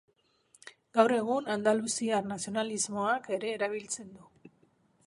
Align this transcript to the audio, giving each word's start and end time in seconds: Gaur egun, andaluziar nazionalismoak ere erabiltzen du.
Gaur 0.99 1.13
egun, 1.17 1.51
andaluziar 1.57 2.27
nazionalismoak 2.33 3.31
ere 3.39 3.55
erabiltzen 3.59 4.15
du. 4.17 4.53